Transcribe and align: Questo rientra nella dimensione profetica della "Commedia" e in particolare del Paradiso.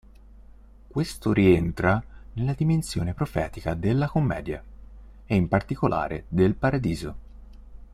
Questo 0.87 1.31
rientra 1.31 2.03
nella 2.33 2.55
dimensione 2.55 3.13
profetica 3.13 3.75
della 3.75 4.07
"Commedia" 4.09 4.63
e 5.27 5.35
in 5.35 5.47
particolare 5.47 6.23
del 6.27 6.55
Paradiso. 6.55 7.15